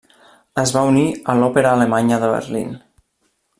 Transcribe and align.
Es 0.61 0.73
va 0.77 0.83
unir 0.91 1.03
a 1.33 1.35
l'Òpera 1.41 1.75
Alemanya 1.77 2.19
de 2.25 2.33
Berlín. 2.35 2.75